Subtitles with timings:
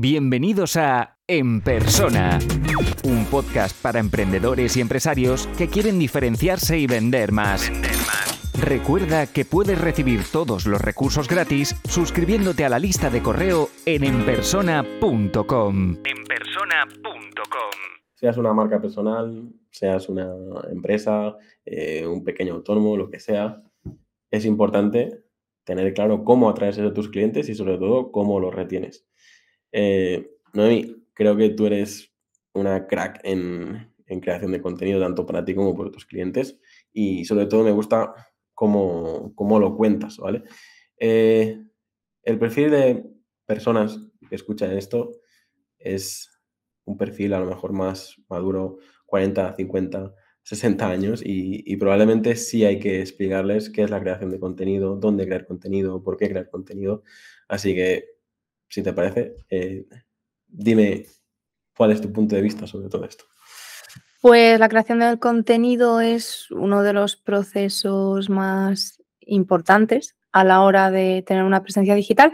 [0.00, 2.38] Bienvenidos a En Persona,
[3.02, 7.68] un podcast para emprendedores y empresarios que quieren diferenciarse y vender más.
[8.56, 14.04] Recuerda que puedes recibir todos los recursos gratis suscribiéndote a la lista de correo en
[14.04, 15.96] enpersona.com.
[16.04, 17.72] Enpersona.com.
[18.14, 20.32] Seas una marca personal, seas una
[20.70, 23.64] empresa, eh, un pequeño autónomo, lo que sea,
[24.30, 25.24] es importante
[25.64, 29.08] tener claro cómo atraes a tus clientes y sobre todo cómo los retienes.
[29.72, 32.12] Eh, Noemi, creo que tú eres
[32.54, 36.58] una crack en, creación de contenido, tanto para ti como para tus clientes.
[36.92, 38.14] Y sobre todo me gusta
[38.54, 40.44] cómo, lo cuentas, ¿vale?
[40.98, 41.62] Eh,
[42.22, 43.04] el perfil de
[43.46, 45.12] personas que escuchan esto
[45.78, 46.30] es
[46.84, 52.78] un perfil a lo mejor más maduro, 40, 50, 60 años y, probablemente sí hay
[52.80, 57.02] que explicarles qué es la creación de contenido, dónde crear contenido, por qué crear contenido.
[57.48, 58.17] Así que
[58.68, 59.86] si te parece, eh,
[60.46, 61.06] dime
[61.76, 63.24] cuál es tu punto de vista sobre todo esto.
[64.20, 70.90] Pues la creación del contenido es uno de los procesos más importantes a la hora
[70.90, 72.32] de tener una presencia digital.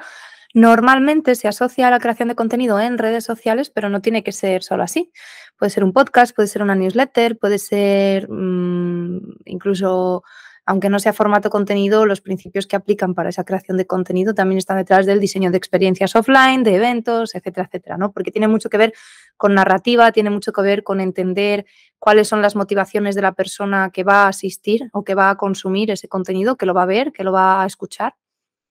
[0.55, 4.33] Normalmente se asocia a la creación de contenido en redes sociales, pero no tiene que
[4.33, 5.13] ser solo así.
[5.59, 10.23] Puede ser un podcast, puede ser una newsletter, puede ser mm, incluso
[10.67, 14.59] aunque no sea formato contenido, los principios que aplican para esa creación de contenido también
[14.59, 18.13] están detrás del diseño de experiencias offline, de eventos, etcétera, etcétera, ¿no?
[18.13, 18.95] Porque tiene mucho que ver
[19.37, 21.67] con narrativa, tiene mucho que ver con entender
[21.99, 25.37] cuáles son las motivaciones de la persona que va a asistir o que va a
[25.37, 28.15] consumir ese contenido, que lo va a ver, que lo va a escuchar.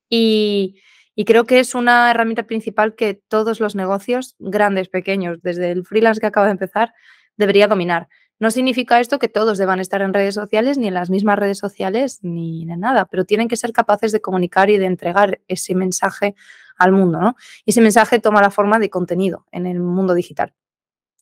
[0.09, 0.79] Y,
[1.15, 5.85] y creo que es una herramienta principal que todos los negocios, grandes, pequeños, desde el
[5.85, 6.93] freelance que acaba de empezar,
[7.37, 8.07] debería dominar.
[8.43, 11.57] No significa esto que todos deban estar en redes sociales, ni en las mismas redes
[11.57, 15.73] sociales, ni de nada, pero tienen que ser capaces de comunicar y de entregar ese
[15.75, 16.35] mensaje
[16.75, 17.37] al mundo, ¿no?
[17.63, 20.53] Y ese mensaje toma la forma de contenido en el mundo digital.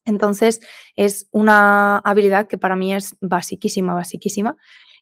[0.04, 0.62] Entonces,
[0.96, 4.58] es una habilidad que para mí es basiquísima, basiquísima.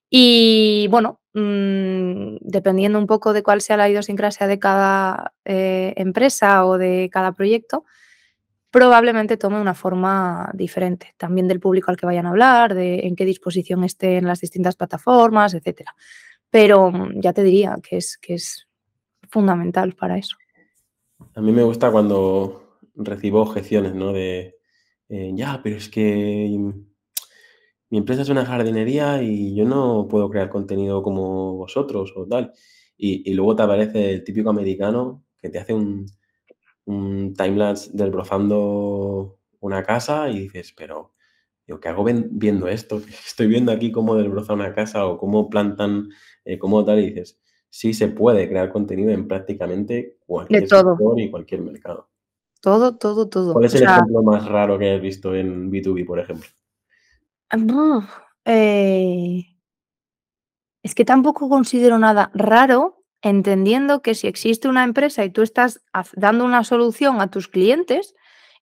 [0.10, 6.66] Y bueno, mm, dependiendo un poco de cuál sea la idiosincrasia de cada eh, empresa
[6.66, 7.86] o de cada proyecto,
[8.72, 13.16] probablemente tome una forma diferente, también del público al que vayan a hablar, de en
[13.16, 15.96] qué disposición estén las distintas plataformas, etcétera.
[16.50, 18.68] Pero mm, ya te diría que es, que es
[19.30, 20.38] fundamental para eso.
[21.36, 24.14] A mí me gusta cuando recibo objeciones, ¿no?
[24.14, 24.58] De,
[25.10, 26.60] eh, ya, pero es que
[27.90, 32.54] mi empresa es una jardinería y yo no puedo crear contenido como vosotros o tal.
[32.98, 36.06] Y, y luego te aparece el típico americano que te hace un,
[36.90, 41.14] un timelapse desbrozando una casa y dices, pero
[41.68, 42.98] yo, ¿qué hago viendo esto?
[43.28, 46.10] Estoy viendo aquí cómo desbroza una casa o cómo plantan,
[46.46, 47.40] eh, cómo tal, y dices,
[47.70, 52.10] sí se puede crear contenido en prácticamente cualquier sector y cualquier mercado.
[52.62, 53.54] Todo, todo, todo.
[53.54, 56.48] ¿Cuál es el ejemplo más raro que has visto en B2B, por ejemplo?
[58.46, 59.46] Eh,
[60.82, 65.82] es que tampoco considero nada raro, entendiendo que si existe una empresa y tú estás
[66.14, 68.16] dando una solución a tus clientes,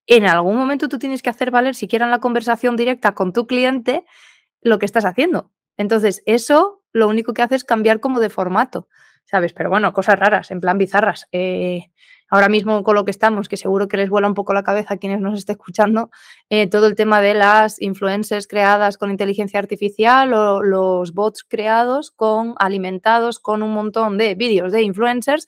[0.08, 3.46] en algún momento tú tienes que hacer valer, siquiera en la conversación directa con tu
[3.46, 4.06] cliente,
[4.62, 5.52] lo que estás haciendo.
[5.78, 8.88] Entonces, eso lo único que hace es cambiar como de formato,
[9.26, 9.54] ¿sabes?
[9.54, 11.28] Pero bueno, cosas raras, en plan bizarras.
[11.32, 11.92] Eh,
[12.30, 14.96] ahora mismo con lo que estamos, que seguro que les vuela un poco la cabeza
[14.96, 16.10] a quienes nos estén escuchando,
[16.50, 22.12] eh, todo el tema de las influencers creadas con inteligencia artificial o los bots creados
[22.12, 25.48] con alimentados con un montón de vídeos de influencers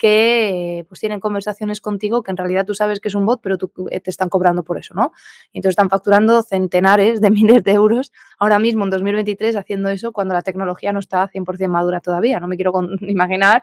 [0.00, 3.58] que pues tienen conversaciones contigo que en realidad tú sabes que es un bot, pero
[3.58, 5.12] tú, eh, te están cobrando por eso, ¿no?
[5.52, 10.32] entonces están facturando centenares de miles de euros ahora mismo en 2023 haciendo eso cuando
[10.32, 12.40] la tecnología no está 100% madura todavía.
[12.40, 12.72] No me quiero
[13.02, 13.62] imaginar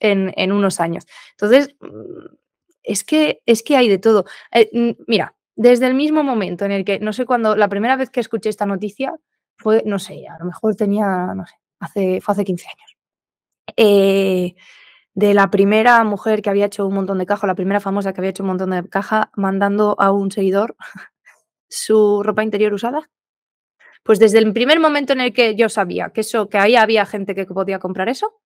[0.00, 1.06] en, unos años.
[1.32, 2.36] Entonces, mm,
[2.82, 4.24] es que, es que hay de todo.
[4.52, 8.10] Eh, mira, desde el mismo momento en el que, no sé cuándo, la primera vez
[8.10, 9.14] que escuché esta noticia
[9.56, 12.96] fue, no sé, a lo mejor tenía, no sé, hace, fue hace 15 años.
[13.76, 14.54] Eh,
[15.14, 18.20] de la primera mujer que había hecho un montón de caja, la primera famosa que
[18.20, 20.76] había hecho un montón de caja, mandando a un seguidor
[21.68, 23.10] su ropa interior usada.
[24.04, 27.04] Pues desde el primer momento en el que yo sabía que eso, que ahí había
[27.04, 28.40] gente que podía comprar eso,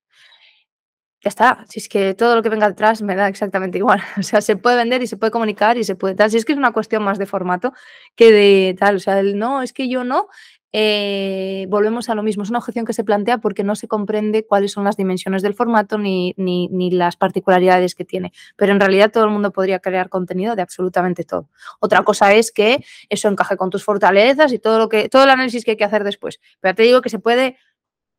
[1.23, 1.65] ya está.
[1.69, 4.03] Si es que todo lo que venga detrás me da exactamente igual.
[4.19, 6.31] O sea, se puede vender y se puede comunicar y se puede tal.
[6.31, 7.73] Si es que es una cuestión más de formato
[8.17, 8.97] que de tal.
[8.97, 10.29] O sea, el no, es que yo no.
[10.75, 12.43] Eh, volvemos a lo mismo.
[12.43, 15.55] Es una objeción que se plantea porque no se comprende cuáles son las dimensiones del
[15.55, 18.33] formato ni, ni, ni, las particularidades que tiene.
[18.57, 21.49] Pero en realidad todo el mundo podría crear contenido de absolutamente todo.
[21.79, 25.31] Otra cosa es que eso encaje con tus fortalezas y todo lo que, todo el
[25.31, 26.41] análisis que hay que hacer después.
[26.61, 27.59] Pero te digo que se puede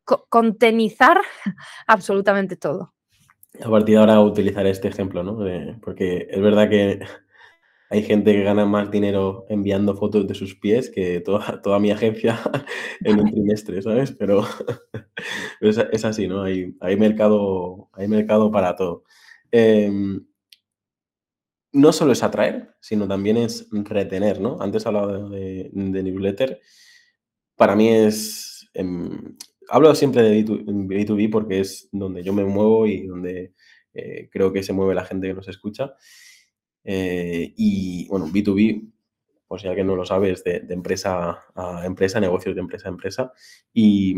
[0.04, 1.18] contenizar
[1.86, 2.94] absolutamente todo.
[3.62, 5.38] a partir de ahora utilizaré este ejemplo, ¿no?
[5.82, 7.00] porque es verdad que
[7.90, 11.90] hay gente que gana más dinero enviando fotos de sus pies que toda, toda mi
[11.90, 12.40] agencia
[13.00, 14.12] en un trimestre, ¿sabes?
[14.12, 14.44] Pero,
[15.60, 16.42] es, así, ¿no?
[16.42, 19.04] Hay, hay, mercado, hay mercado para todo.
[19.52, 20.26] Em,
[21.72, 24.60] no solo es atraer, sino también es retener, ¿no?
[24.60, 26.60] Antes hablaba de, newsletter.
[27.56, 28.68] Para mí es...
[28.74, 29.36] Em,
[29.68, 33.54] hablo siempre de B2B porque es donde yo me muevo y donde
[33.94, 35.94] eh, creo que se mueve la gente que nos escucha.
[36.82, 38.92] Eh, y bueno, B2B,
[39.46, 43.32] pues ya que no lo sabes, de, empresa a empresa, negocios de empresa a empresa.
[43.72, 44.14] Y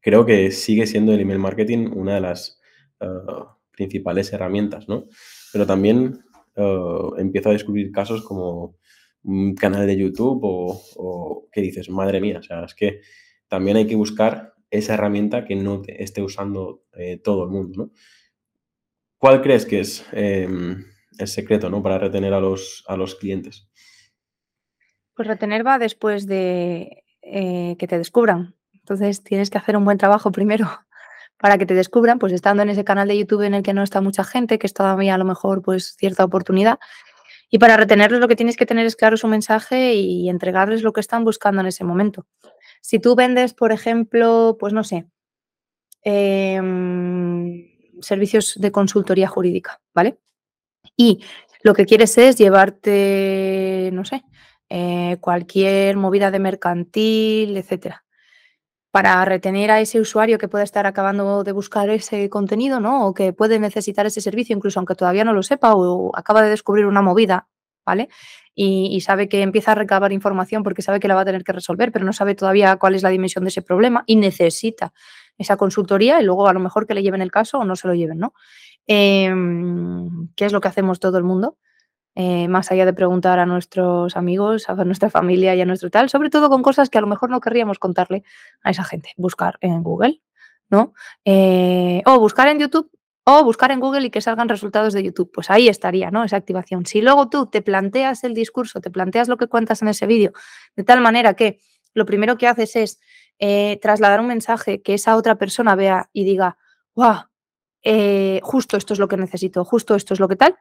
[0.00, 2.60] creo que sigue siendo el email marketing una de las
[3.00, 3.06] eh,
[3.70, 5.04] principales herramientas, ¿no?
[5.52, 6.22] Pero también
[7.18, 8.78] empiezo a descubrir casos como
[9.24, 13.02] un canal de YouTube o, o que dices, madre mía, o sea, es que
[13.46, 17.92] también hay que buscar esa herramienta que no esté usando eh, todo el mundo.
[19.18, 20.84] ¿Cuál crees que es em,
[21.18, 21.82] el secreto, ¿no?
[21.82, 23.68] Para retener a los, a los clientes.
[25.14, 28.54] Pues retener va después de eh, que te descubran.
[28.74, 30.68] Entonces tienes que hacer un buen trabajo primero
[31.38, 33.82] para que te descubran, pues estando en ese canal de YouTube en el que no
[33.82, 36.78] está mucha gente, que es todavía a lo mejor pues cierta oportunidad.
[37.50, 40.92] Y para retenerlos lo que tienes que tener es claro su mensaje y entregarles lo
[40.92, 42.26] que están buscando en ese momento.
[42.80, 45.06] Si tú vendes, por ejemplo, pues no sé,
[46.02, 47.68] em,
[48.00, 50.18] servicios de consultoría jurídica, ¿vale?
[50.96, 51.24] Y
[51.62, 54.24] lo que quieres es llevarte, no sé,
[54.68, 58.05] eh, cualquier movida de mercantil, etcétera.
[58.96, 63.06] Para retener a ese usuario que puede estar acabando de buscar ese contenido, ¿no?
[63.06, 66.48] O que puede necesitar ese servicio, incluso aunque todavía no lo sepa o acaba de
[66.48, 67.46] descubrir una movida,
[67.84, 68.08] ¿vale?
[68.58, 71.52] y, sabe que empieza a recabar información porque sabe que la va a tener que
[71.52, 74.94] resolver, pero no sabe todavía cuál es la dimensión de ese problema y necesita
[75.36, 77.86] esa consultoría y luego a lo mejor que le lleven el caso o no se
[77.86, 78.32] lo lleven, ¿no?
[78.86, 81.58] Em, ¿Qué es lo que hacemos todo el mundo?
[82.18, 86.08] Eh, más allá de preguntar a nuestros amigos, a nuestra familia y a nuestro tal,
[86.08, 88.24] sobre todo con cosas que a lo mejor no querríamos contarle
[88.62, 89.10] a esa gente.
[89.18, 90.22] Buscar en Google,
[90.70, 90.94] ¿no?
[91.26, 92.90] Eh, o buscar en YouTube
[93.24, 95.30] o buscar en Google y que salgan resultados de YouTube.
[95.30, 96.24] Pues ahí estaría, ¿no?
[96.24, 96.86] Esa activación.
[96.86, 100.32] Si luego tú te planteas el discurso, te planteas lo que cuentas en ese vídeo,
[100.74, 101.60] de tal manera que
[101.92, 103.00] lo primero que haces es
[103.38, 106.56] eh, trasladar un mensaje que esa otra persona vea y diga,
[106.94, 107.24] wow,
[108.40, 110.56] justo esto es lo que necesito, justo esto es lo que tal,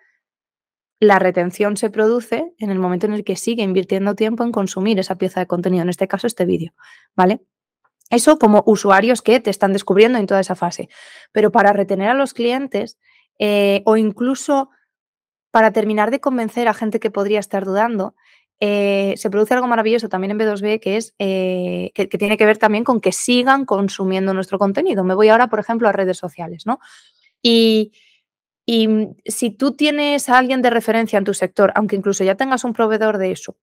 [1.00, 5.00] la retención se produce en el momento en el que sigue invirtiendo tiempo en consumir
[5.00, 6.74] esa pieza de contenido, en este caso este vídeo,
[7.16, 7.42] ¿vale?
[8.10, 10.90] Eso como usuarios que te están descubriendo en toda esa fase.
[11.32, 13.00] Pero para retener a los clientes
[13.40, 14.70] eh, o incluso
[15.52, 18.16] para terminar de convencer a gente que podría estar dudando,
[18.60, 22.58] eh, se produce algo maravilloso también en B2B que es eh, que, tiene que ver
[22.58, 25.04] también con que sigan consumiendo nuestro contenido.
[25.04, 26.80] Me voy ahora, por ejemplo, a redes sociales, ¿no?
[27.42, 27.92] Y,
[28.66, 32.64] y si tú tienes a alguien de referencia en tu sector, aunque incluso ya tengas
[32.64, 33.58] un proveedor de eso,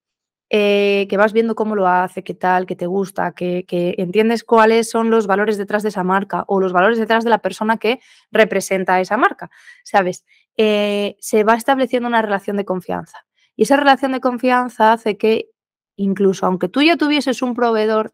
[0.55, 3.65] eh, que vas viendo cómo lo hace, qué tal, qué te gusta, que,
[3.99, 7.39] entiendes cuáles son los valores detrás de esa marca o los valores detrás de la
[7.39, 8.01] persona que
[8.31, 9.51] representa esa marca,
[9.83, 10.25] ¿sabes?
[10.59, 13.25] Eh, se va estableciendo una relación de confianza.
[13.57, 15.49] Y esa relación de confianza hace que,
[15.97, 18.13] incluso aunque tú ya tuvieses un proveedor,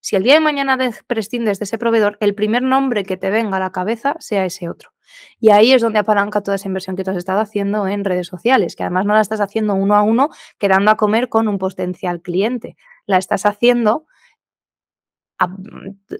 [0.00, 3.58] si el día de mañana prescindes de ese proveedor, el primer nombre que te venga
[3.58, 4.95] a la cabeza sea ese otro.
[5.40, 8.26] Y ahí es donde apalanca toda esa inversión que tú has estado haciendo en redes
[8.26, 11.58] sociales, que además no la estás haciendo uno a uno quedando a comer con un
[11.58, 14.06] potencial cliente, la estás haciendo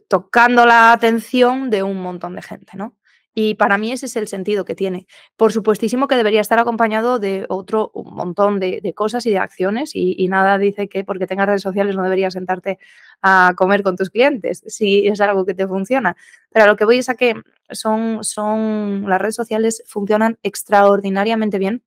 [0.08, 2.94] tocando la atención de un montón de gente, ¿no?
[3.38, 5.06] Y para mí ese es el sentido que tiene.
[5.36, 10.26] Por supuestísimo que debería estar acompañado de otro montón de, cosas y de acciones y,
[10.28, 12.78] nada dice que porque tengas redes sociales no deberías sentarte
[13.20, 16.16] a comer con tus clientes si es algo que te funciona.
[16.50, 17.34] Pero lo que voy es a que
[17.70, 21.82] son, son las redes sociales funcionan extraordinariamente bien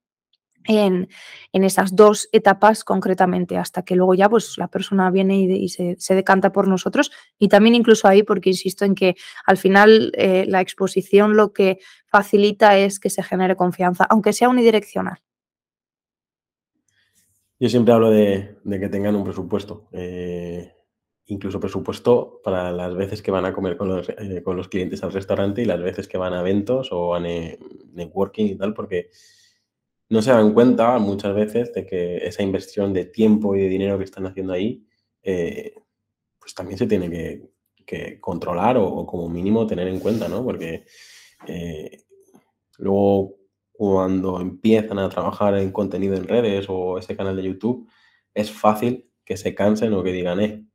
[0.65, 1.07] en,
[1.51, 6.51] esas dos etapas concretamente, hasta que luego ya pues la persona viene y, se, decanta
[6.51, 7.11] por nosotros.
[7.37, 11.79] Y también incluso ahí, porque insisto en que al final eh, la exposición lo que
[12.07, 15.19] facilita es que se genere confianza, aunque sea unidireccional.
[17.59, 20.71] Yo siempre hablo de, que tengan un presupuesto, eh,
[21.25, 25.03] incluso presupuesto para las veces que van a comer con los, eh, con los clientes
[25.03, 29.09] al restaurante y las veces que van a eventos o a networking y tal, porque
[30.09, 33.97] no se dan cuenta muchas veces de que esa inversión de tiempo y de dinero
[33.97, 34.85] que están haciendo ahí,
[35.23, 35.73] eh,
[36.39, 37.49] pues también se tiene que,
[38.21, 40.43] controlar o, como mínimo tener en cuenta, ¿no?
[40.43, 40.85] Porque
[41.47, 42.03] eh,
[42.77, 43.35] luego
[43.71, 47.89] cuando empiezan a trabajar en contenido en redes o ese canal de YouTube,
[48.33, 50.65] es fácil que se cansen o que digan, eh,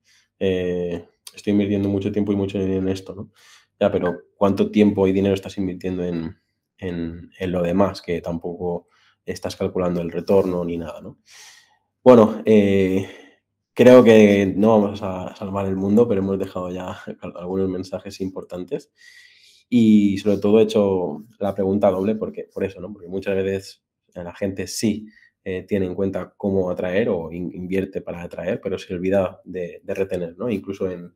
[0.41, 3.31] eh estoy invirtiendo mucho tiempo y mucho dinero en esto, ¿no?
[3.79, 6.37] Ya, pero ¿cuánto tiempo y dinero estás invirtiendo en,
[6.79, 8.89] en, lo demás, que tampoco
[9.25, 11.19] estás calculando el retorno ni nada, ¿no?
[12.03, 13.09] Bueno, eh,
[13.73, 16.99] creo que no vamos a salvar el mundo, pero hemos dejado ya
[17.35, 18.93] algunos mensajes importantes.
[19.69, 22.93] Y sobre todo he hecho la pregunta doble porque, por eso, ¿no?
[22.93, 23.83] Porque muchas veces
[24.15, 25.09] la gente sí
[25.43, 30.37] eh, tiene en cuenta cómo atraer o invierte para atraer, pero se olvida de, retener,
[30.39, 30.49] ¿no?
[30.49, 31.15] Incluso en,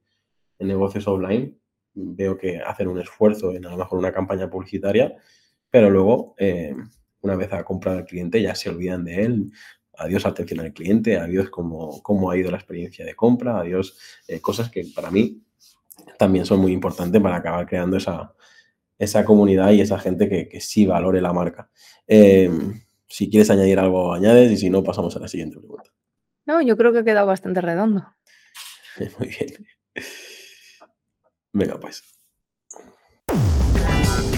[0.59, 1.57] negocios offline
[1.95, 5.15] veo que hacen un esfuerzo en a lo mejor una campaña publicitaria,
[5.71, 6.75] pero luego, eh,
[7.21, 9.53] una vez ha comprado el cliente, ya se olvidan de él.
[9.97, 13.99] Adiós atención al cliente, adiós cómo, cómo ha ido la experiencia de compra, adiós
[14.29, 15.43] eh, cosas que para mí
[16.19, 18.33] también son muy importantes para acabar creando esa,
[18.99, 21.71] esa comunidad y esa gente que, que sí valore la marca.
[22.07, 25.91] Em, si quieres añadir algo, añades y si no, pasamos a la siguiente pregunta.
[26.47, 28.07] No, yo creo que ha quedado bastante redondo.
[29.19, 29.67] Muy bien.
[31.53, 32.18] Venga, pues.